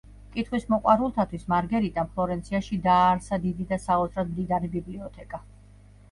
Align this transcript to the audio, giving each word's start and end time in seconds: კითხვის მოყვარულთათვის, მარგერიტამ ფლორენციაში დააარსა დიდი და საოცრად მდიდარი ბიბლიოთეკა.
კითხვის 0.35 0.63
მოყვარულთათვის, 0.73 1.41
მარგერიტამ 1.51 2.07
ფლორენციაში 2.15 2.77
დააარსა 2.85 3.39
დიდი 3.43 3.67
და 3.73 3.79
საოცრად 3.83 4.31
მდიდარი 4.31 4.71
ბიბლიოთეკა. 4.77 5.41